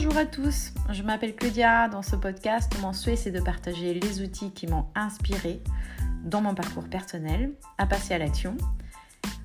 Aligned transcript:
Bonjour 0.00 0.16
à 0.16 0.26
tous, 0.26 0.70
je 0.92 1.02
m'appelle 1.02 1.34
Claudia. 1.34 1.88
Dans 1.88 2.02
ce 2.02 2.14
podcast, 2.14 2.72
mon 2.80 2.92
souhait 2.92 3.16
c'est 3.16 3.32
de 3.32 3.40
partager 3.40 3.94
les 3.94 4.22
outils 4.22 4.52
qui 4.52 4.68
m'ont 4.68 4.86
inspiré 4.94 5.60
dans 6.22 6.40
mon 6.40 6.54
parcours 6.54 6.88
personnel 6.88 7.52
à 7.78 7.86
passer 7.86 8.14
à 8.14 8.18
l'action. 8.18 8.56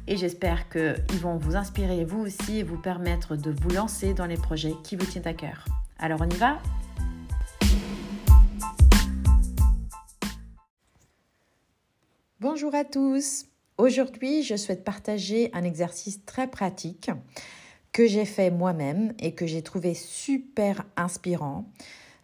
Et 0.06 0.16
j'espère 0.16 0.70
qu'ils 0.70 1.20
vont 1.20 1.38
vous 1.38 1.56
inspirer 1.56 2.06
vous 2.06 2.20
aussi 2.20 2.60
et 2.60 2.64
vous 2.64 2.78
permettre 2.78 3.36
de 3.36 3.50
vous 3.50 3.70
lancer 3.70 4.14
dans 4.14 4.28
les 4.28 4.38
projets 4.38 4.76
qui 4.84 4.96
vous 4.96 5.08
tiennent 5.08 5.28
à 5.28 5.34
cœur. 5.34 5.66
Alors 5.98 6.22
on 6.22 6.30
y 6.30 6.36
va? 6.36 6.62
Bonjour 12.40 12.76
à 12.76 12.84
tous. 12.84 13.46
Aujourd'hui, 13.80 14.44
je 14.44 14.56
souhaite 14.56 14.84
partager 14.84 15.50
un 15.54 15.64
exercice 15.64 16.24
très 16.26 16.48
pratique 16.48 17.10
que 17.94 18.08
j'ai 18.08 18.26
fait 18.26 18.50
moi-même 18.52 19.14
et 19.20 19.34
que 19.34 19.46
j'ai 19.46 19.62
trouvé 19.62 19.94
super 19.94 20.84
inspirant 20.98 21.66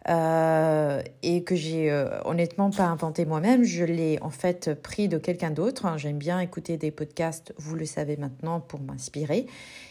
euh, 0.08 1.02
et 1.22 1.44
que 1.44 1.54
j'ai 1.54 1.90
euh, 1.90 2.20
honnêtement 2.24 2.70
pas 2.70 2.84
inventé 2.84 3.24
moi-même. 3.24 3.62
Je 3.62 3.84
l'ai 3.84 4.18
en 4.22 4.30
fait 4.30 4.74
pris 4.74 5.08
de 5.08 5.18
quelqu'un 5.18 5.50
d'autre. 5.50 5.86
Hein. 5.86 5.96
J'aime 5.96 6.18
bien 6.18 6.40
écouter 6.40 6.76
des 6.76 6.90
podcasts, 6.90 7.54
vous 7.56 7.76
le 7.76 7.84
savez 7.84 8.16
maintenant, 8.16 8.60
pour 8.60 8.80
m'inspirer. 8.80 9.46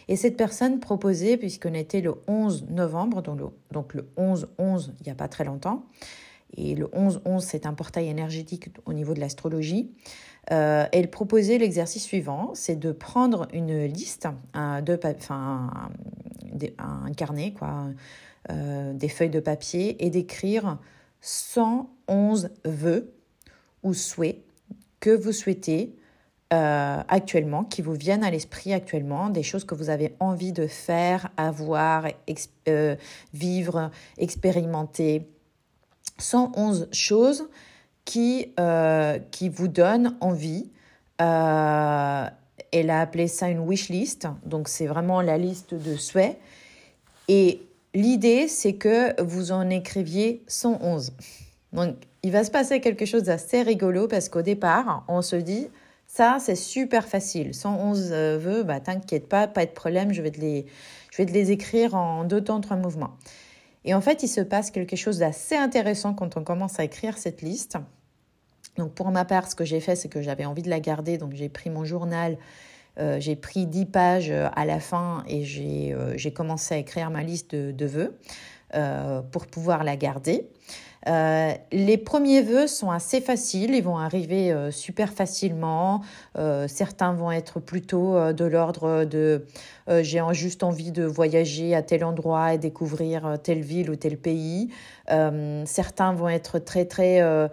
Et 0.07 0.15
cette 0.15 0.35
personne 0.35 0.79
proposait, 0.79 1.37
puisqu'on 1.37 1.73
était 1.73 2.01
le 2.01 2.15
11 2.27 2.65
novembre, 2.69 3.21
donc 3.21 3.39
le, 3.39 3.45
donc 3.71 3.93
le 3.93 4.09
11-11, 4.17 4.91
il 4.99 5.05
n'y 5.05 5.11
a 5.11 5.15
pas 5.15 5.27
très 5.27 5.45
longtemps, 5.45 5.85
et 6.57 6.75
le 6.75 6.87
11-11, 6.87 7.39
c'est 7.41 7.65
un 7.65 7.73
portail 7.73 8.07
énergétique 8.07 8.69
au 8.85 8.93
niveau 8.93 9.13
de 9.13 9.19
l'astrologie. 9.19 9.91
Euh, 10.51 10.85
elle 10.91 11.09
proposait 11.09 11.57
l'exercice 11.57 12.03
suivant, 12.03 12.51
c'est 12.55 12.75
de 12.75 12.91
prendre 12.91 13.47
une 13.53 13.85
liste, 13.85 14.27
un, 14.53 14.81
carnet, 17.15 17.53
euh, 18.49 18.93
des 18.93 19.09
feuilles 19.09 19.29
de 19.29 19.39
papier, 19.39 20.03
et 20.03 20.09
d'écrire 20.09 20.79
111 21.21 22.49
vœux 22.65 23.13
ou 23.83 23.93
souhaits 23.93 24.41
que 24.99 25.11
vous 25.11 25.31
souhaitez 25.31 25.95
euh, 26.51 27.03
actuellement, 27.07 27.63
qui 27.63 27.83
vous 27.83 27.93
viennent 27.93 28.23
à 28.23 28.31
l'esprit 28.31 28.73
actuellement, 28.73 29.29
des 29.29 29.43
choses 29.43 29.65
que 29.65 29.75
vous 29.75 29.91
avez 29.91 30.15
envie 30.19 30.51
de 30.51 30.65
faire, 30.65 31.29
avoir, 31.37 32.07
vivre, 33.33 33.91
expérimenter, 34.17 35.27
111 36.19 36.87
choses 36.91 37.49
qui, 38.05 38.51
euh, 38.59 39.19
qui 39.31 39.49
vous 39.49 39.67
donnent 39.67 40.15
envie. 40.21 40.69
Euh, 41.21 42.25
elle 42.71 42.89
a 42.89 43.01
appelé 43.01 43.27
ça 43.27 43.49
une 43.49 43.59
wish 43.59 43.89
list, 43.89 44.27
donc 44.45 44.67
c'est 44.67 44.87
vraiment 44.87 45.21
la 45.21 45.37
liste 45.37 45.73
de 45.73 45.95
souhaits. 45.95 46.37
Et 47.27 47.61
l'idée, 47.93 48.47
c'est 48.47 48.73
que 48.73 49.21
vous 49.21 49.51
en 49.51 49.69
écriviez 49.69 50.43
111. 50.47 51.13
Donc, 51.73 51.95
il 52.23 52.31
va 52.31 52.43
se 52.43 52.51
passer 52.51 52.81
quelque 52.81 53.05
chose 53.05 53.23
d'assez 53.23 53.61
rigolo 53.61 54.07
parce 54.07 54.29
qu'au 54.29 54.41
départ, 54.41 55.03
on 55.07 55.21
se 55.21 55.35
dit, 55.35 55.67
ça, 56.07 56.37
c'est 56.39 56.55
super 56.55 57.07
facile. 57.07 57.53
111 57.53 58.09
euh, 58.11 58.37
vœux, 58.39 58.63
bah, 58.63 58.79
t'inquiète 58.79 59.29
pas, 59.29 59.47
pas 59.47 59.65
de 59.65 59.71
problème, 59.71 60.11
je 60.11 60.21
vais 60.21 60.31
te 60.31 60.41
les, 60.41 60.65
je 61.11 61.17
vais 61.17 61.25
te 61.25 61.31
les 61.31 61.51
écrire 61.51 61.95
en 61.95 62.23
deux 62.23 62.43
temps, 62.43 62.61
trois 62.61 62.77
mouvements. 62.77 63.15
Et 63.85 63.93
en 63.93 64.01
fait, 64.01 64.23
il 64.23 64.27
se 64.27 64.41
passe 64.41 64.71
quelque 64.71 64.95
chose 64.95 65.19
d'assez 65.19 65.55
intéressant 65.55 66.13
quand 66.13 66.37
on 66.37 66.43
commence 66.43 66.79
à 66.79 66.83
écrire 66.83 67.17
cette 67.17 67.41
liste. 67.41 67.77
Donc 68.77 68.93
pour 68.93 69.11
ma 69.11 69.25
part, 69.25 69.49
ce 69.49 69.55
que 69.55 69.65
j'ai 69.65 69.79
fait, 69.79 69.95
c'est 69.95 70.09
que 70.09 70.21
j'avais 70.21 70.45
envie 70.45 70.61
de 70.61 70.69
la 70.69 70.79
garder, 70.79 71.17
donc 71.17 71.33
j'ai 71.33 71.49
pris 71.49 71.69
mon 71.69 71.85
journal, 71.85 72.37
euh, 72.99 73.19
j'ai 73.19 73.35
pris 73.35 73.65
10 73.65 73.85
pages 73.85 74.31
euh, 74.31 74.47
à 74.55 74.65
la 74.65 74.79
fin 74.79 75.23
et 75.27 75.43
euh, 75.93 76.13
j'ai 76.17 76.33
commencé 76.33 76.75
à 76.75 76.77
écrire 76.77 77.09
ma 77.09 77.23
liste 77.23 77.55
de, 77.55 77.71
de 77.71 77.85
vœux 77.85 78.17
pour 79.31 79.47
pouvoir 79.47 79.83
la 79.83 79.95
garder. 79.95 80.49
Euh, 81.07 81.53
les 81.71 81.97
premiers 81.97 82.41
vœux 82.41 82.67
sont 82.67 82.91
assez 82.91 83.21
faciles, 83.21 83.73
ils 83.73 83.83
vont 83.83 83.97
arriver 83.97 84.51
euh, 84.51 84.69
super 84.69 85.13
facilement. 85.13 86.01
Euh, 86.37 86.67
certains 86.67 87.13
vont 87.13 87.31
être 87.31 87.59
plutôt 87.59 88.33
de 88.33 88.45
l'ordre 88.45 89.05
de 89.05 89.45
j'ai 90.01 90.21
juste 90.33 90.61
envie 90.61 90.91
de 90.91 91.03
voyager 91.03 91.73
à 91.73 91.81
tel 91.81 92.03
endroit 92.03 92.53
et 92.53 92.57
découvrir 92.59 93.37
telle 93.41 93.61
ville 93.61 93.89
ou 93.89 93.95
tel 93.95 94.17
pays. 94.17 94.69
certains 95.65 96.13
vont 96.13 96.29
être 96.29 96.59
très 96.59 96.85
très 96.85 97.49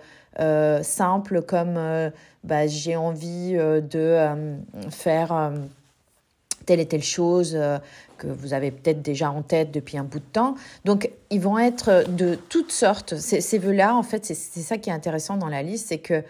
simples 0.82 1.42
comme 1.42 1.80
bah, 2.44 2.66
j'ai 2.66 2.96
envie 2.96 3.54
de 3.54 4.58
faire 4.90 5.52
telle 6.66 6.80
et 6.80 6.86
telle 6.86 7.02
chose 7.02 7.54
euh, 7.54 7.78
que 8.18 8.26
vous 8.26 8.52
avez 8.52 8.70
peut-être 8.70 9.02
déjà 9.02 9.30
en 9.30 9.42
tête 9.42 9.70
depuis 9.70 9.96
un 9.98 10.04
bout 10.04 10.18
de 10.18 10.24
temps. 10.24 10.54
Donc, 10.84 11.10
ils 11.30 11.40
vont 11.40 11.58
être 11.58 12.04
de 12.10 12.34
toutes 12.34 12.72
sortes. 12.72 13.16
Ces, 13.16 13.40
ces 13.40 13.58
vœux-là, 13.58 13.94
en 13.94 14.02
fait, 14.02 14.24
c'est 14.24 14.34
ça 14.34 14.76
qui 14.78 14.90
est 14.90 14.92
intéressant 14.92 15.36
dans 15.36 15.48
la 15.48 15.62
liste, 15.62 15.88
c'est 15.88 15.98
que 15.98 16.22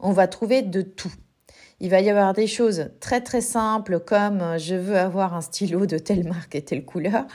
on 0.00 0.12
va 0.12 0.26
trouver 0.26 0.62
de 0.62 0.82
tout. 0.82 1.12
Il 1.80 1.90
va 1.90 2.00
y 2.00 2.10
avoir 2.10 2.34
des 2.34 2.46
choses 2.46 2.90
très 3.00 3.20
très 3.20 3.40
simples 3.40 4.00
comme 4.00 4.40
euh, 4.40 4.58
je 4.58 4.74
veux 4.74 4.98
avoir 4.98 5.34
un 5.34 5.40
stylo 5.40 5.86
de 5.86 5.98
telle 5.98 6.24
marque 6.24 6.54
et 6.54 6.62
telle 6.62 6.84
couleur. 6.84 7.26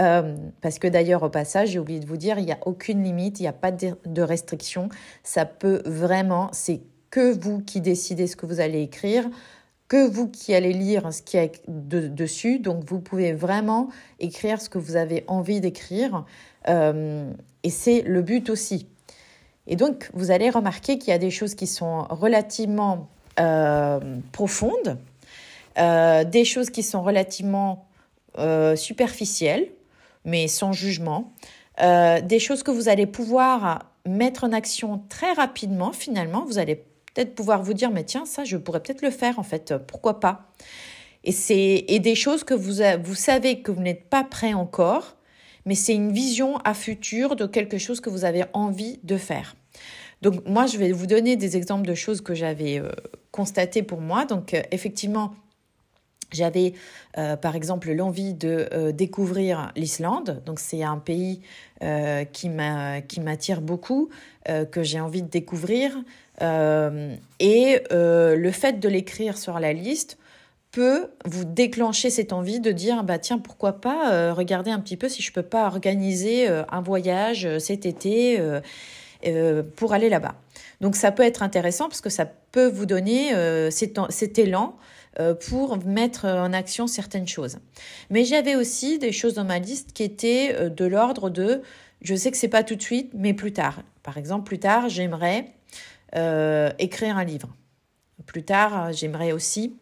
Euh, 0.00 0.36
parce 0.62 0.78
que 0.78 0.88
d'ailleurs, 0.88 1.22
au 1.22 1.28
passage, 1.28 1.70
j'ai 1.70 1.78
oublié 1.78 2.00
de 2.00 2.06
vous 2.06 2.16
dire, 2.16 2.38
il 2.38 2.46
n'y 2.46 2.52
a 2.52 2.58
aucune 2.64 3.02
limite, 3.02 3.40
il 3.40 3.42
n'y 3.42 3.48
a 3.48 3.52
pas 3.52 3.70
de, 3.70 3.94
de 4.06 4.22
restriction. 4.22 4.88
Ça 5.22 5.44
peut 5.44 5.82
vraiment, 5.84 6.48
c'est 6.52 6.80
que 7.10 7.32
vous 7.32 7.60
qui 7.60 7.80
décidez 7.80 8.26
ce 8.26 8.36
que 8.36 8.46
vous 8.46 8.60
allez 8.60 8.80
écrire 8.80 9.28
que 9.92 10.08
vous 10.08 10.26
qui 10.26 10.54
allez 10.54 10.72
lire 10.72 11.12
ce 11.12 11.20
qui 11.20 11.36
est 11.36 11.60
dessus. 11.68 12.58
Donc, 12.58 12.82
vous 12.86 12.98
pouvez 12.98 13.34
vraiment 13.34 13.90
écrire 14.20 14.58
ce 14.58 14.70
que 14.70 14.78
vous 14.78 14.96
avez 14.96 15.22
envie 15.26 15.60
d'écrire. 15.60 16.24
Euh, 16.70 17.30
et 17.62 17.68
c'est 17.68 18.00
le 18.00 18.22
but 18.22 18.48
aussi. 18.48 18.86
Et 19.66 19.76
donc, 19.76 20.08
vous 20.14 20.30
allez 20.30 20.48
remarquer 20.48 20.96
qu'il 20.96 21.10
y 21.10 21.14
a 21.14 21.18
des 21.18 21.30
choses 21.30 21.54
qui 21.54 21.66
sont 21.66 22.06
relativement 22.08 23.10
euh, 23.38 24.00
profondes, 24.32 24.96
euh, 25.78 26.24
des 26.24 26.46
choses 26.46 26.70
qui 26.70 26.82
sont 26.82 27.02
relativement 27.02 27.86
superficielles, 28.76 29.68
mais 30.24 30.48
sans 30.48 30.72
jugement, 30.72 31.34
des 31.78 32.38
choses 32.38 32.62
que 32.62 32.70
vous 32.70 32.88
allez 32.88 33.04
pouvoir 33.04 33.90
mettre 34.06 34.44
en 34.44 34.52
action 34.52 35.02
très 35.10 35.34
rapidement, 35.34 35.92
finalement. 35.92 36.46
Vous 36.46 36.56
allez 36.56 36.82
peut-être 37.14 37.34
pouvoir 37.34 37.62
vous 37.62 37.74
dire, 37.74 37.90
mais 37.90 38.04
tiens, 38.04 38.24
ça, 38.24 38.44
je 38.44 38.56
pourrais 38.56 38.80
peut-être 38.80 39.02
le 39.02 39.10
faire, 39.10 39.38
en 39.38 39.42
fait, 39.42 39.74
pourquoi 39.86 40.20
pas 40.20 40.52
Et 41.24 41.32
c'est 41.32 41.84
et 41.88 41.98
des 41.98 42.14
choses 42.14 42.44
que 42.44 42.54
vous, 42.54 42.82
vous 43.04 43.14
savez 43.14 43.62
que 43.62 43.70
vous 43.70 43.82
n'êtes 43.82 44.08
pas 44.08 44.24
prêt 44.24 44.54
encore, 44.54 45.16
mais 45.66 45.74
c'est 45.74 45.94
une 45.94 46.12
vision 46.12 46.58
à 46.58 46.74
futur 46.74 47.36
de 47.36 47.46
quelque 47.46 47.78
chose 47.78 48.00
que 48.00 48.10
vous 48.10 48.24
avez 48.24 48.44
envie 48.52 48.98
de 49.04 49.16
faire. 49.16 49.54
Donc 50.22 50.46
moi, 50.46 50.66
je 50.66 50.78
vais 50.78 50.92
vous 50.92 51.06
donner 51.06 51.36
des 51.36 51.56
exemples 51.56 51.86
de 51.86 51.94
choses 51.94 52.20
que 52.20 52.34
j'avais 52.34 52.78
euh, 52.78 52.88
constatées 53.32 53.82
pour 53.82 54.00
moi. 54.00 54.24
Donc 54.24 54.54
euh, 54.54 54.62
effectivement, 54.70 55.34
j'avais 56.36 56.74
euh, 57.18 57.36
par 57.36 57.56
exemple 57.56 57.92
l'envie 57.92 58.34
de 58.34 58.90
découvrir 58.92 59.72
l'Islande. 59.76 60.42
Donc 60.46 60.60
c'est 60.60 60.82
un 60.82 60.98
pays 60.98 61.40
qui 62.32 62.48
m'attire 62.48 63.60
beaucoup, 63.60 64.08
que 64.46 64.82
j'ai 64.82 65.00
envie 65.00 65.22
de 65.22 65.28
découvrir. 65.28 65.92
Euh, 66.40 67.14
et 67.40 67.82
euh, 67.92 68.36
le 68.36 68.50
fait 68.50 68.80
de 68.80 68.88
l'écrire 68.88 69.36
sur 69.36 69.60
la 69.60 69.72
liste 69.72 70.18
peut 70.70 71.10
vous 71.26 71.44
déclencher 71.44 72.08
cette 72.08 72.32
envie 72.32 72.58
de 72.58 72.72
dire 72.72 73.04
bah 73.04 73.18
tiens 73.18 73.38
pourquoi 73.38 73.80
pas 73.80 74.10
euh, 74.12 74.32
regarder 74.32 74.70
un 74.70 74.80
petit 74.80 74.96
peu 74.96 75.08
si 75.08 75.20
je 75.20 75.30
peux 75.30 75.42
pas 75.42 75.66
organiser 75.66 76.48
un 76.48 76.80
voyage 76.80 77.58
cet 77.58 77.84
été 77.84 78.40
pour 79.76 79.92
aller 79.92 80.08
là-bas. 80.08 80.34
Donc 80.80 80.96
ça 80.96 81.12
peut 81.12 81.22
être 81.22 81.42
intéressant 81.42 81.88
parce 81.88 82.00
que 82.00 82.10
ça 82.10 82.26
peut 82.26 82.68
vous 82.68 82.86
donner 82.86 83.32
cet, 83.70 84.38
élan 84.38 84.74
pour 85.40 85.76
mettre 85.84 86.26
en 86.26 86.52
action 86.52 86.86
certaines 86.86 87.28
choses. 87.28 87.58
Mais 88.10 88.24
j'avais 88.24 88.56
aussi 88.56 88.98
des 88.98 89.12
choses 89.12 89.34
dans 89.34 89.44
ma 89.44 89.58
liste 89.58 89.92
qui 89.92 90.02
étaient 90.02 90.70
de 90.70 90.84
l'ordre 90.84 91.28
de 91.28 91.62
je 92.00 92.14
sais 92.14 92.30
que 92.30 92.36
c'est 92.36 92.48
pas 92.48 92.64
tout 92.64 92.76
de 92.76 92.82
suite 92.82 93.10
mais 93.14 93.34
plus 93.34 93.52
tard. 93.52 93.82
Par 94.02 94.16
exemple 94.16 94.44
plus 94.44 94.58
tard 94.58 94.88
j'aimerais 94.88 95.46
euh, 96.14 96.70
écrire 96.78 97.16
un 97.16 97.24
livre. 97.24 97.48
Plus 98.26 98.42
tard, 98.42 98.92
j'aimerais 98.92 99.32
aussi 99.32 99.74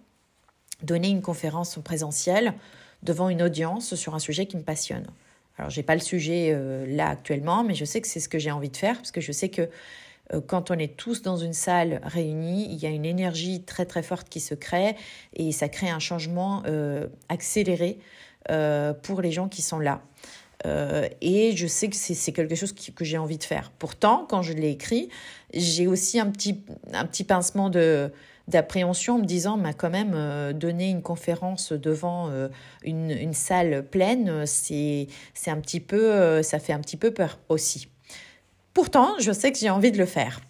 donner 0.82 1.09
une 1.09 1.23
conférence 1.23 1.76
en 1.76 1.81
présentiel 1.81 2.55
devant 3.03 3.29
une 3.29 3.43
audience 3.43 3.97
sur 3.97 4.15
un 4.15 4.21
sujet 4.21 4.47
qui 4.47 4.56
me 4.56 4.62
passionne. 4.62 5.06
Alors, 5.59 5.71
j'ai 5.71 5.83
pas 5.83 5.94
le 5.94 6.00
sujet 6.00 6.53
euh, 6.53 6.87
là 6.87 7.09
actuellement, 7.09 7.65
mais 7.65 7.75
je 7.75 7.85
sais 7.85 8.00
que 8.00 8.06
c'est 8.06 8.21
ce 8.21 8.29
que 8.29 8.38
j'ai 8.38 8.50
envie 8.50 8.71
de 8.71 8.76
faire 8.76 8.97
parce 8.97 9.11
que 9.11 9.21
je 9.21 9.33
sais 9.33 9.49
que 9.49 9.62
euh, 9.62 9.67
quand 10.47 10.71
on 10.71 10.75
est 10.75 10.97
tous 10.97 11.23
dans 11.23 11.37
une 11.37 11.53
salle 11.53 12.00
réunie, 12.05 12.69
il 12.71 12.79
y 12.79 12.87
a 12.87 12.91
une 12.91 13.05
énergie 13.05 13.62
très 13.62 13.85
très 13.85 14.03
forte 14.03 14.29
qui 14.29 14.41
se 14.41 14.55
crée 14.55 14.97
et 15.35 15.53
ça 15.53 15.69
crée 15.69 15.91
un 15.91 15.99
changement 15.99 16.62
accéléré 17.29 17.99
pour 19.03 19.23
les 19.23 19.32
gens 19.32 19.49
qui 19.49 19.62
sont 19.62 19.79
là. 19.79 20.03
Euh, 20.67 21.09
et 21.21 21.56
je 21.56 21.67
sais 21.67 21.88
que 21.88 21.97
c'est 21.97 22.32
quelque 22.32 22.55
chose 22.55 22.73
que 22.73 23.05
j'ai 23.05 23.19
envie 23.19 23.38
de 23.38 23.44
faire. 23.44 23.73
Pourtant, 23.79 24.27
quand 24.29 24.43
je 24.43 24.53
l'ai 24.53 24.71
écrit, 24.71 25.09
j'ai 25.55 25.87
aussi 25.87 26.21
un 26.21 26.31
petit, 26.31 26.62
un 26.93 27.06
petit 27.06 27.25
pincement 27.25 27.71
de 27.71 28.12
d'appréhension 28.49 29.15
en 29.15 29.19
me 29.19 29.26
disant, 29.26 29.56
mais 29.56 29.75
quand 29.75 29.91
même, 29.91 30.12
euh, 30.12 30.53
donner 30.53 30.91
une 30.91 31.03
conférence 31.03 31.73
devant 31.73 32.31
euh, 32.31 32.49
une, 32.83 33.12
une, 33.12 33.33
salle 33.33 33.87
pleine, 33.88 34.44
c'est 34.44 35.06
un 35.47 35.61
petit 35.61 35.79
peu, 35.79 36.43
ça 36.43 36.59
fait 36.59 36.73
un 36.73 36.81
petit 36.81 36.97
peu 36.97 37.12
peur 37.12 37.38
aussi. 37.49 37.87
Pourtant, 38.75 39.15
je 39.19 39.33
sais 39.33 39.53
que 39.53 39.59
j'ai 39.59 39.71
envie 39.71 39.93
de 39.93 39.99
le 39.99 40.07
faire. 40.07 40.41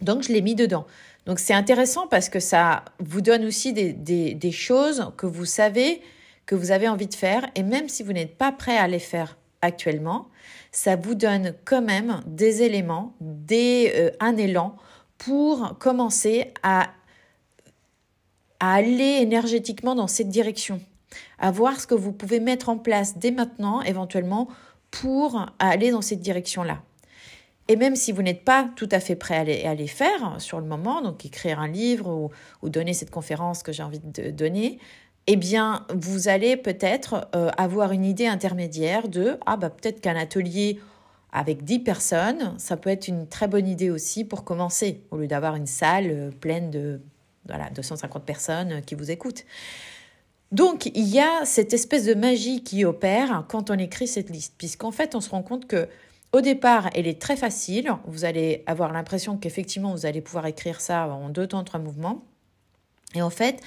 Donc, 0.00 0.22
je 0.22 0.32
l'ai 0.32 0.42
mis 0.42 0.54
dedans. 0.54 0.86
Donc, 1.26 1.38
c'est 1.38 1.54
intéressant 1.54 2.06
parce 2.06 2.28
que 2.28 2.40
ça 2.40 2.84
vous 3.00 3.20
donne 3.20 3.44
aussi 3.44 3.72
des, 3.72 4.52
choses 4.52 5.12
que 5.16 5.26
vous 5.26 5.44
savez 5.44 6.00
que 6.46 6.54
vous 6.54 6.70
avez 6.70 6.88
envie 6.88 7.06
de 7.06 7.14
faire 7.14 7.46
et 7.54 7.62
même 7.62 7.88
si 7.88 8.02
vous 8.02 8.14
n'êtes 8.14 8.38
pas 8.38 8.52
prêt 8.52 8.78
à 8.78 8.88
les 8.88 8.98
faire 8.98 9.36
actuellement, 9.60 10.28
ça 10.72 10.96
vous 10.96 11.14
donne 11.14 11.54
quand 11.66 11.82
même 11.82 12.22
des 12.26 12.62
éléments, 12.62 13.14
des, 13.20 13.92
euh, 13.94 14.10
un 14.20 14.36
élan 14.38 14.76
pour 15.18 15.76
commencer 15.78 16.52
à 16.62 16.88
aller 18.60 19.18
énergétiquement 19.20 19.94
dans 19.94 20.06
cette 20.06 20.30
direction, 20.30 20.80
à 21.38 21.50
voir 21.50 21.78
ce 21.78 21.86
que 21.86 21.94
vous 21.94 22.12
pouvez 22.12 22.40
mettre 22.40 22.70
en 22.70 22.78
place 22.78 23.18
dès 23.18 23.30
maintenant 23.30 23.82
éventuellement 23.82 24.48
pour 24.90 25.44
aller 25.58 25.90
dans 25.90 26.02
cette 26.02 26.20
direction-là. 26.20 26.80
Et 27.68 27.76
même 27.76 27.96
si 27.96 28.12
vous 28.12 28.22
n'êtes 28.22 28.44
pas 28.44 28.68
tout 28.76 28.88
à 28.90 28.98
fait 28.98 29.14
prêt 29.14 29.64
à 29.64 29.74
les, 29.74 29.86
faire 29.86 30.40
sur 30.40 30.58
le 30.58 30.66
moment, 30.66 31.02
donc 31.02 31.24
écrire 31.26 31.60
un 31.60 31.68
livre 31.68 32.30
ou, 32.62 32.68
donner 32.68 32.94
cette 32.94 33.10
conférence 33.10 33.62
que 33.62 33.72
j'ai 33.72 33.82
envie 33.82 34.00
de 34.00 34.30
donner, 34.30 34.78
eh 35.30 35.36
bien, 35.36 35.84
vous 35.94 36.28
allez 36.28 36.56
peut-être 36.56 37.28
euh, 37.34 37.50
avoir 37.58 37.92
une 37.92 38.06
idée 38.06 38.26
intermédiaire 38.26 39.08
de 39.08 39.38
ah 39.44 39.58
bah 39.58 39.68
peut-être 39.68 40.00
qu'un 40.00 40.16
atelier 40.16 40.80
avec 41.32 41.64
10 41.64 41.80
personnes, 41.80 42.54
ça 42.56 42.78
peut 42.78 42.88
être 42.88 43.08
une 43.08 43.26
très 43.28 43.46
bonne 43.46 43.68
idée 43.68 43.90
aussi 43.90 44.24
pour 44.24 44.42
commencer, 44.42 45.02
au 45.10 45.18
lieu 45.18 45.26
d'avoir 45.26 45.54
une 45.54 45.66
salle 45.66 46.06
euh, 46.10 46.30
pleine 46.30 46.70
de 46.70 47.02
voilà, 47.46 47.68
250 47.68 48.24
personnes 48.24 48.80
qui 48.86 48.94
vous 48.94 49.10
écoutent. 49.10 49.44
Donc, 50.50 50.86
il 50.86 51.06
y 51.06 51.20
a 51.20 51.44
cette 51.44 51.74
espèce 51.74 52.06
de 52.06 52.14
magie 52.14 52.62
qui 52.62 52.86
opère 52.86 53.44
quand 53.48 53.70
on 53.70 53.78
écrit 53.78 54.08
cette 54.08 54.30
liste, 54.30 54.54
puisqu'en 54.56 54.92
fait, 54.92 55.14
on 55.14 55.20
se 55.20 55.28
rend 55.28 55.42
compte 55.42 55.66
que 55.66 55.88
au 56.32 56.40
départ, 56.40 56.90
elle 56.94 57.06
est 57.06 57.20
très 57.20 57.36
facile. 57.36 57.90
Vous 58.06 58.24
allez 58.24 58.62
avoir 58.66 58.92
l'impression 58.92 59.36
qu'effectivement, 59.36 59.92
vous 59.92 60.06
allez 60.06 60.20
pouvoir 60.20 60.46
écrire 60.46 60.80
ça 60.80 61.08
en 61.08 61.28
deux 61.30 61.46
temps, 61.46 61.64
trois 61.64 61.80
mouvements. 61.80 62.24
Et 63.14 63.22
en 63.22 63.30
fait, 63.30 63.60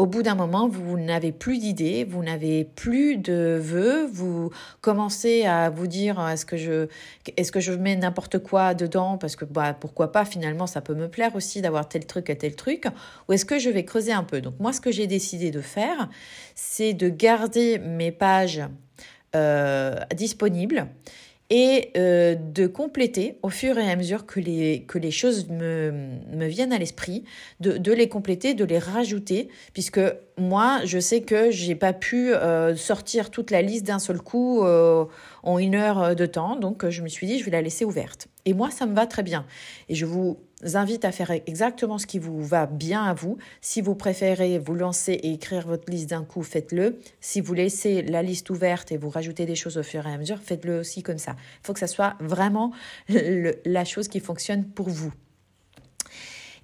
au 0.00 0.06
bout 0.06 0.22
d'un 0.22 0.34
moment, 0.34 0.66
vous 0.66 0.98
n'avez 0.98 1.30
plus 1.30 1.58
d'idées, 1.58 2.04
vous 2.04 2.22
n'avez 2.22 2.64
plus 2.64 3.18
de 3.18 3.58
vœux, 3.60 4.06
vous 4.06 4.50
commencez 4.80 5.44
à 5.44 5.68
vous 5.68 5.86
dire 5.86 6.26
est-ce 6.26 6.46
que 6.46 6.56
je 6.56 6.88
est-ce 7.36 7.52
que 7.52 7.60
je 7.60 7.72
mets 7.72 7.96
n'importe 7.96 8.38
quoi 8.38 8.72
dedans? 8.72 9.18
Parce 9.18 9.36
que 9.36 9.44
bah 9.44 9.76
pourquoi 9.78 10.10
pas? 10.10 10.24
Finalement 10.24 10.66
ça 10.66 10.80
peut 10.80 10.94
me 10.94 11.06
plaire 11.08 11.36
aussi 11.36 11.60
d'avoir 11.60 11.86
tel 11.86 12.06
truc 12.06 12.30
et 12.30 12.38
tel 12.38 12.56
truc 12.56 12.86
ou 13.28 13.34
est-ce 13.34 13.44
que 13.44 13.58
je 13.58 13.68
vais 13.68 13.84
creuser 13.84 14.12
un 14.12 14.24
peu? 14.24 14.40
Donc 14.40 14.54
moi 14.58 14.72
ce 14.72 14.80
que 14.80 14.90
j'ai 14.90 15.06
décidé 15.06 15.50
de 15.50 15.60
faire, 15.60 16.08
c'est 16.54 16.94
de 16.94 17.10
garder 17.10 17.78
mes 17.78 18.10
pages 18.10 18.62
euh, 19.36 19.96
disponibles 20.16 20.86
et 21.50 21.90
euh, 21.96 22.36
de 22.36 22.66
compléter 22.68 23.38
au 23.42 23.48
fur 23.48 23.76
et 23.76 23.90
à 23.90 23.96
mesure 23.96 24.24
que 24.24 24.38
les, 24.38 24.84
que 24.86 24.98
les 24.98 25.10
choses 25.10 25.48
me, 25.48 25.90
me 26.32 26.46
viennent 26.46 26.72
à 26.72 26.78
l'esprit, 26.78 27.24
de, 27.58 27.76
de, 27.76 27.92
les 27.92 28.08
compléter, 28.08 28.54
de 28.54 28.64
les 28.64 28.78
rajouter, 28.78 29.48
puisque 29.72 30.00
moi, 30.38 30.80
je 30.84 31.00
sais 31.00 31.22
que 31.22 31.50
j'ai 31.50 31.74
pas 31.74 31.92
pu 31.92 32.32
euh, 32.32 32.76
sortir 32.76 33.30
toute 33.30 33.50
la 33.50 33.62
liste 33.62 33.84
d'un 33.84 33.98
seul 33.98 34.20
coup 34.20 34.64
euh, 34.64 35.04
en 35.42 35.58
une 35.58 35.74
heure 35.74 36.14
de 36.14 36.26
temps, 36.26 36.56
donc 36.56 36.88
je 36.88 37.02
me 37.02 37.08
suis 37.08 37.26
dit, 37.26 37.38
je 37.40 37.44
vais 37.44 37.50
la 37.50 37.62
laisser 37.62 37.84
ouverte. 37.84 38.28
Et 38.44 38.54
moi, 38.54 38.70
ça 38.70 38.86
me 38.86 38.94
va 38.94 39.06
très 39.06 39.22
bien. 39.22 39.46
Et 39.88 39.94
je 39.94 40.06
vous 40.06 40.38
invite 40.74 41.04
à 41.04 41.12
faire 41.12 41.30
exactement 41.30 41.98
ce 41.98 42.06
qui 42.06 42.18
vous 42.18 42.42
va 42.42 42.66
bien 42.66 43.02
à 43.04 43.14
vous. 43.14 43.38
Si 43.60 43.80
vous 43.80 43.94
préférez 43.94 44.58
vous 44.58 44.74
lancer 44.74 45.12
et 45.12 45.32
écrire 45.32 45.66
votre 45.66 45.90
liste 45.90 46.10
d'un 46.10 46.24
coup, 46.24 46.42
faites-le. 46.42 46.98
Si 47.20 47.40
vous 47.40 47.54
laissez 47.54 48.02
la 48.02 48.22
liste 48.22 48.50
ouverte 48.50 48.92
et 48.92 48.96
vous 48.96 49.10
rajoutez 49.10 49.46
des 49.46 49.54
choses 49.54 49.78
au 49.78 49.82
fur 49.82 50.06
et 50.06 50.12
à 50.12 50.18
mesure, 50.18 50.38
faites-le 50.38 50.80
aussi 50.80 51.02
comme 51.02 51.18
ça. 51.18 51.36
Il 51.62 51.66
faut 51.66 51.72
que 51.72 51.80
ça 51.80 51.86
soit 51.86 52.16
vraiment 52.20 52.72
la 53.08 53.84
chose 53.84 54.08
qui 54.08 54.20
fonctionne 54.20 54.64
pour 54.64 54.88
vous. 54.88 55.12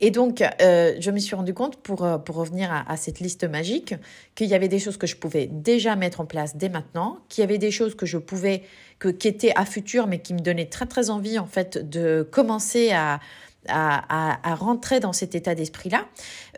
Et 0.01 0.11
donc, 0.11 0.43
euh, 0.61 0.95
je 1.01 1.11
me 1.11 1.19
suis 1.19 1.35
rendu 1.35 1.55
compte, 1.55 1.77
pour, 1.77 2.05
euh, 2.05 2.19
pour 2.19 2.37
revenir 2.37 2.71
à, 2.71 2.91
à, 2.91 2.97
cette 2.97 3.21
liste 3.21 3.45
magique, 3.45 3.95
qu'il 4.35 4.49
y 4.49 4.55
avait 4.55 4.69
des 4.69 4.79
choses 4.79 4.97
que 4.97 5.07
je 5.07 5.17
pouvais 5.17 5.47
déjà 5.47 5.97
mettre 5.97 6.21
en 6.21 6.27
place 6.27 6.57
dès 6.57 6.69
maintenant, 6.69 7.19
qu'il 7.29 7.43
y 7.43 7.45
avait 7.45 7.59
des 7.59 7.71
choses 7.71 7.95
que 7.95 8.07
je 8.07 8.19
pouvais, 8.19 8.63
que, 8.99 9.09
qui 9.09 9.29
étaient 9.29 9.53
à 9.57 9.65
futur, 9.65 10.07
mais 10.07 10.19
qui 10.19 10.35
me 10.35 10.41
donnaient 10.41 10.67
très, 10.67 10.87
très 10.87 11.11
envie, 11.11 11.39
en 11.39 11.47
fait, 11.47 11.79
de 11.89 12.29
commencer 12.31 12.93
à, 12.93 13.21
à, 13.69 14.55
rentrer 14.55 15.01
dans 15.01 15.13
cet 15.13 15.35
état 15.35 15.55
d'esprit-là, 15.55 16.07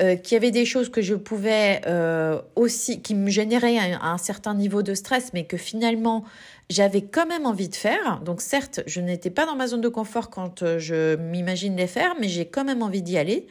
euh, 0.00 0.16
qu'il 0.16 0.34
y 0.34 0.36
avait 0.36 0.50
des 0.50 0.64
choses 0.64 0.90
que 0.90 1.02
je 1.02 1.14
pouvais 1.14 1.80
euh, 1.86 2.40
aussi, 2.56 3.02
qui 3.02 3.14
me 3.14 3.30
généraient 3.30 3.78
un, 3.78 4.18
certain 4.18 4.54
niveau 4.54 4.82
de 4.82 4.94
stress, 4.94 5.32
mais 5.34 5.44
que 5.44 5.56
finalement 5.56 6.24
j'avais 6.70 7.02
quand 7.02 7.26
même 7.26 7.46
envie 7.46 7.68
de 7.68 7.74
faire. 7.74 8.20
Donc 8.24 8.40
certes, 8.40 8.80
je 8.86 9.00
n'étais 9.00 9.30
pas 9.30 9.46
dans 9.46 9.56
ma 9.56 9.66
zone 9.66 9.80
de 9.80 9.88
confort 9.88 10.28
quand 10.30 10.62
euh, 10.62 10.78
je 10.78 11.16
m'imagine 11.16 11.76
les 11.76 11.86
faire, 11.86 12.14
mais 12.20 12.28
j'ai 12.28 12.46
quand 12.46 12.64
même 12.64 12.82
envie 12.82 13.02
d'y 13.02 13.16
aller. 13.16 13.46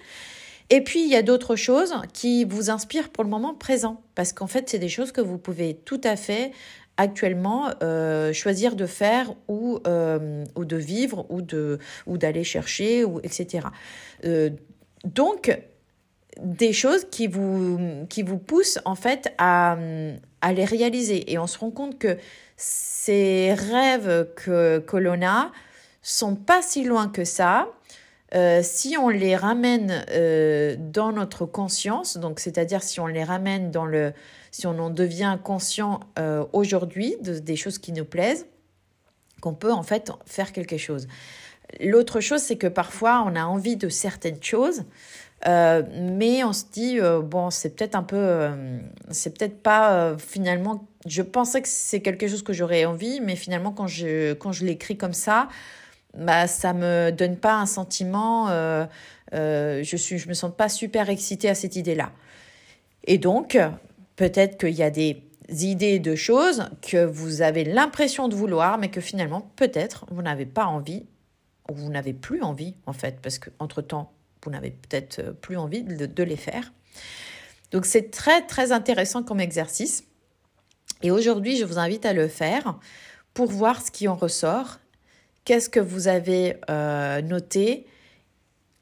Et 0.69 0.81
puis, 0.81 1.01
il 1.01 1.09
y 1.09 1.15
a 1.15 1.21
d'autres 1.21 1.55
choses 1.55 1.93
qui 2.13 2.43
vous 2.43 2.69
inspirent 2.69 3.09
pour 3.09 3.23
le 3.23 3.29
moment 3.29 3.53
présent, 3.53 4.01
parce 4.15 4.33
qu'en 4.33 4.47
fait, 4.47 4.69
c'est 4.69 4.79
des 4.79 4.89
choses 4.89 5.11
que 5.11 5.21
vous 5.21 5.37
pouvez 5.37 5.75
tout 5.75 6.01
à 6.03 6.15
fait 6.15 6.51
actuellement 6.97 7.69
euh, 7.83 8.33
choisir 8.33 8.75
de 8.75 8.85
faire 8.85 9.33
ou, 9.47 9.79
euh, 9.87 10.43
ou 10.55 10.65
de 10.65 10.75
vivre 10.75 11.25
ou 11.29 11.41
de 11.41 11.77
ou 12.07 12.17
d'aller 12.17 12.43
chercher 12.43 13.03
ou 13.03 13.19
etc. 13.19 13.67
Euh, 14.25 14.49
donc 15.05 15.55
des 16.41 16.73
choses 16.73 17.05
qui 17.09 17.27
vous 17.27 17.79
qui 18.09 18.23
vous 18.23 18.39
poussent 18.39 18.79
en 18.83 18.95
fait 18.95 19.31
à, 19.37 19.77
à 20.41 20.53
les 20.53 20.65
réaliser. 20.65 21.31
Et 21.31 21.37
on 21.37 21.47
se 21.47 21.59
rend 21.59 21.71
compte 21.71 21.99
que 21.99 22.17
ces 22.57 23.53
rêves 23.53 24.27
que, 24.35 24.79
que 24.79 24.97
l'on 24.97 25.23
a 25.25 25.51
sont 26.01 26.35
pas 26.35 26.61
si 26.61 26.83
loin 26.83 27.09
que 27.09 27.25
ça 27.25 27.69
euh, 28.35 28.59
si 28.61 28.97
on 28.97 29.07
les 29.09 29.35
ramène 29.37 30.05
euh, 30.11 30.75
dans 30.77 31.13
notre 31.13 31.45
conscience, 31.45 32.17
donc 32.17 32.41
c'est-à-dire 32.41 32.83
si 32.83 32.99
on 32.99 33.07
les 33.07 33.23
ramène 33.23 33.71
dans 33.71 33.85
le, 33.85 34.13
si 34.51 34.67
on 34.67 34.77
en 34.79 34.89
devient 34.89 35.37
conscient 35.41 36.01
euh, 36.19 36.43
aujourd'hui 36.51 37.15
de, 37.21 37.39
des 37.39 37.55
choses 37.55 37.77
qui 37.77 37.93
nous 37.93 38.03
plaisent, 38.03 38.45
qu'on 39.39 39.53
peut 39.53 39.71
en 39.71 39.83
fait 39.83 40.11
faire 40.25 40.51
quelque 40.51 40.77
chose. 40.77 41.07
L'autre 41.79 42.19
chose, 42.19 42.41
c'est 42.41 42.57
que 42.57 42.67
parfois 42.67 43.23
on 43.25 43.35
a 43.35 43.45
envie 43.45 43.77
de 43.77 43.87
certaines 43.87 44.41
choses, 44.41 44.83
mais 45.45 46.43
on 46.43 46.51
se 46.51 46.63
dit 46.71 46.97
bon, 47.23 47.49
c'est 47.49 47.75
peut-être 47.75 47.95
un 47.95 48.03
peu, 48.03 48.49
c'est 49.11 49.37
peut-être 49.37 49.61
pas 49.61 50.17
finalement. 50.17 50.87
Je 51.05 51.21
pensais 51.21 51.61
que 51.61 51.67
c'est 51.67 52.01
quelque 52.01 52.27
chose 52.27 52.41
que 52.41 52.53
j'aurais 52.53 52.85
envie, 52.85 53.19
mais 53.19 53.35
finalement 53.35 53.71
quand 53.71 53.85
je 53.85 54.33
quand 54.33 54.53
je 54.53 54.65
l'écris 54.65 54.97
comme 54.97 55.13
ça 55.13 55.49
bah, 56.17 56.47
ça 56.47 56.73
me 56.73 57.11
donne 57.11 57.37
pas 57.37 57.55
un 57.55 57.65
sentiment, 57.65 58.49
euh, 58.49 58.85
euh, 59.33 59.83
je 59.83 59.95
suis, 59.95 60.17
je 60.17 60.27
me 60.27 60.33
sens 60.33 60.51
pas 60.55 60.67
super 60.67 61.09
excitée 61.09 61.47
à 61.47 61.55
cette 61.55 61.75
idée-là. 61.75 62.11
Et 63.05 63.17
donc, 63.17 63.57
peut-être 64.15 64.57
qu'il 64.57 64.73
y 64.73 64.83
a 64.83 64.89
des 64.89 65.23
idées 65.49 65.99
de 65.99 66.15
choses 66.15 66.65
que 66.81 67.05
vous 67.05 67.41
avez 67.41 67.63
l'impression 67.63 68.27
de 68.27 68.35
vouloir, 68.35 68.77
mais 68.77 68.89
que 68.89 68.99
finalement, 68.99 69.49
peut-être, 69.55 70.05
vous 70.09 70.21
n'avez 70.21 70.45
pas 70.45 70.65
envie, 70.65 71.05
ou 71.69 71.75
vous 71.75 71.89
n'avez 71.89 72.13
plus 72.13 72.41
envie, 72.41 72.75
en 72.85 72.93
fait, 72.93 73.19
parce 73.21 73.37
qu'entre-temps, 73.37 74.11
vous 74.43 74.51
n'avez 74.51 74.71
peut-être 74.71 75.31
plus 75.33 75.55
envie 75.57 75.83
de 75.83 76.23
les 76.23 76.35
faire. 76.35 76.73
Donc, 77.71 77.85
c'est 77.85 78.09
très, 78.09 78.41
très 78.41 78.71
intéressant 78.71 79.23
comme 79.23 79.39
exercice. 79.39 80.03
Et 81.03 81.11
aujourd'hui, 81.11 81.57
je 81.57 81.65
vous 81.65 81.77
invite 81.77 82.05
à 82.05 82.13
le 82.13 82.27
faire 82.27 82.79
pour 83.33 83.51
voir 83.51 83.85
ce 83.85 83.91
qui 83.91 84.07
en 84.07 84.15
ressort 84.15 84.79
Qu'est-ce 85.47 85.69
que 85.69 85.79
vous 85.79 86.09
avez 86.09 86.57
euh, 86.69 87.21
noté? 87.21 87.85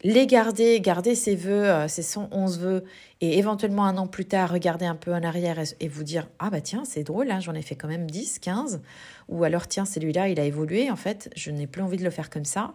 Les 0.01 0.25
garder, 0.25 0.81
garder 0.81 1.13
ces 1.13 1.36
vœux, 1.36 1.69
euh, 1.69 1.88
ces 1.88 2.01
111 2.01 2.57
vœux, 2.57 2.84
et 3.22 3.38
éventuellement 3.38 3.86
un 3.86 3.98
an 3.98 4.07
plus 4.07 4.25
tard, 4.25 4.51
regarder 4.51 4.88
un 4.88 4.95
peu 4.95 5.13
en 5.13 5.22
arrière 5.22 5.60
et, 5.79 5.88
vous 5.88 6.03
dire 6.03 6.27
Ah 6.39 6.50
bah 6.50 6.62
tiens, 6.62 6.81
c'est 6.84 7.03
drôle, 7.03 7.29
hein, 7.29 7.39
j'en 7.39 7.53
ai 7.53 7.62
fait 7.62 7.75
quand 7.75 7.88
même 7.88 8.10
10, 8.10 8.39
15. 8.39 8.81
Ou 9.29 9.43
alors, 9.43 9.67
tiens, 9.67 9.86
celui-là, 9.86 10.27
il 10.27 10.39
a 10.39 10.43
évolué, 10.43 10.89
en 10.89 10.95
fait, 10.95 11.29
je 11.36 11.51
n'ai 11.51 11.67
plus 11.67 11.84
envie 11.84 11.98
de 11.98 12.03
le 12.03 12.10
faire 12.10 12.31
comme 12.31 12.45
ça. 12.45 12.74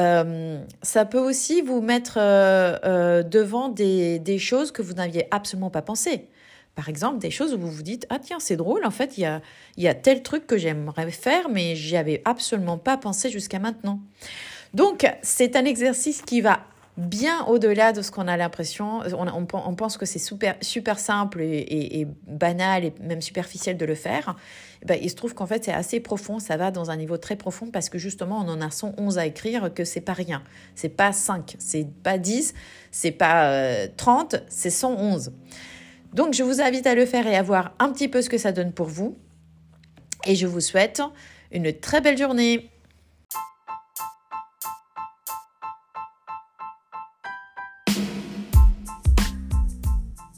Euh, 0.00 0.60
ça 0.82 1.04
peut 1.04 1.20
aussi 1.20 1.60
vous 1.60 1.80
mettre 1.80 2.16
devant 2.18 3.68
des, 3.68 4.18
des, 4.18 4.40
choses 4.40 4.72
que 4.72 4.82
vous 4.82 4.94
n'aviez 4.94 5.28
absolument 5.30 5.70
pas 5.70 5.82
pensé. 5.82 6.26
Par 6.74 6.88
exemple, 6.88 7.18
des 7.18 7.30
choses 7.30 7.52
où 7.52 7.58
vous 7.58 7.70
vous 7.70 7.82
dites, 7.82 8.06
ah 8.08 8.18
tiens, 8.18 8.40
c'est 8.40 8.56
drôle, 8.56 8.84
en 8.86 8.90
fait, 8.90 9.18
il 9.18 9.22
y 9.22 9.26
a, 9.26 9.42
y 9.76 9.88
a 9.88 9.94
tel 9.94 10.22
truc 10.22 10.46
que 10.46 10.56
j'aimerais 10.56 11.10
faire, 11.10 11.48
mais 11.50 11.76
j'y 11.76 11.96
avais 11.96 12.22
absolument 12.24 12.78
pas 12.78 12.96
pensé 12.96 13.30
jusqu'à 13.30 13.58
maintenant. 13.58 14.00
Donc, 14.72 15.06
c'est 15.22 15.54
un 15.56 15.66
exercice 15.66 16.22
qui 16.22 16.40
va 16.40 16.60
bien 16.96 17.44
au-delà 17.46 17.92
de 17.92 18.02
ce 18.02 18.10
qu'on 18.10 18.28
a 18.28 18.36
l'impression. 18.36 19.00
On, 19.16 19.46
on, 19.52 19.74
pense 19.74 19.96
que 19.96 20.04
c'est 20.04 20.18
super, 20.18 20.56
super 20.60 20.98
simple 20.98 21.40
et, 21.42 22.06
banal 22.26 22.84
et 22.84 22.94
même 23.00 23.22
superficiel 23.22 23.76
de 23.76 23.86
le 23.86 23.94
faire. 23.94 24.36
Eh 24.82 24.86
ben, 24.86 24.98
il 25.00 25.08
se 25.10 25.14
trouve 25.14 25.34
qu'en 25.34 25.46
fait, 25.46 25.64
c'est 25.64 25.72
assez 25.72 26.00
profond. 26.00 26.38
Ça 26.38 26.56
va 26.56 26.70
dans 26.70 26.90
un 26.90 26.96
niveau 26.96 27.16
très 27.16 27.36
profond 27.36 27.66
parce 27.70 27.88
que 27.88 27.98
justement, 27.98 28.38
on 28.38 28.48
en 28.48 28.60
a 28.60 28.70
111 28.70 29.18
à 29.18 29.26
écrire, 29.26 29.72
que 29.72 29.84
c'est 29.84 30.00
pas 30.00 30.12
rien. 30.12 30.42
C'est 30.74 30.90
pas 30.90 31.12
5, 31.12 31.56
c'est 31.58 31.86
pas 32.02 32.18
10, 32.18 32.54
c'est 32.90 33.10
pas 33.10 33.88
30, 33.96 34.34
euh, 34.34 34.38
c'est 34.48 34.70
111. 34.70 35.32
Donc, 36.12 36.34
je 36.34 36.42
vous 36.42 36.60
invite 36.60 36.86
à 36.86 36.94
le 36.94 37.06
faire 37.06 37.26
et 37.26 37.36
à 37.36 37.42
voir 37.42 37.72
un 37.78 37.90
petit 37.90 38.08
peu 38.08 38.20
ce 38.22 38.28
que 38.28 38.38
ça 38.38 38.52
donne 38.52 38.72
pour 38.72 38.86
vous. 38.86 39.16
Et 40.26 40.34
je 40.34 40.46
vous 40.46 40.60
souhaite 40.60 41.02
une 41.50 41.72
très 41.72 42.00
belle 42.00 42.18
journée. 42.18 42.70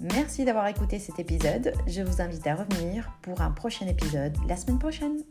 Merci 0.00 0.44
d'avoir 0.44 0.66
écouté 0.68 0.98
cet 0.98 1.18
épisode. 1.18 1.72
Je 1.86 2.02
vous 2.02 2.20
invite 2.20 2.46
à 2.46 2.54
revenir 2.54 3.10
pour 3.22 3.40
un 3.40 3.50
prochain 3.50 3.86
épisode 3.86 4.36
la 4.46 4.56
semaine 4.56 4.78
prochaine. 4.78 5.22